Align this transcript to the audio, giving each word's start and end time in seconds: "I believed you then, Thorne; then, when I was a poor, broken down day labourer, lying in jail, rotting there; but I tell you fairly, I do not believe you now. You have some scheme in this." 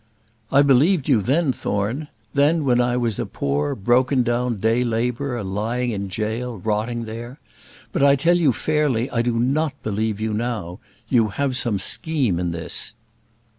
"I 0.51 0.63
believed 0.63 1.07
you 1.07 1.21
then, 1.21 1.53
Thorne; 1.53 2.07
then, 2.33 2.65
when 2.65 2.81
I 2.81 2.97
was 2.97 3.19
a 3.19 3.25
poor, 3.27 3.75
broken 3.75 4.23
down 4.23 4.57
day 4.57 4.83
labourer, 4.83 5.43
lying 5.43 5.91
in 5.91 6.09
jail, 6.09 6.57
rotting 6.57 7.05
there; 7.05 7.39
but 7.91 8.01
I 8.01 8.15
tell 8.15 8.35
you 8.39 8.51
fairly, 8.51 9.11
I 9.11 9.21
do 9.21 9.37
not 9.37 9.73
believe 9.83 10.19
you 10.19 10.33
now. 10.33 10.79
You 11.07 11.27
have 11.27 11.55
some 11.55 11.77
scheme 11.77 12.39
in 12.39 12.49
this." 12.49 12.95